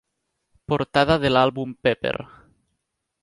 [0.71, 2.15] Portada de l'àlbum Pepper.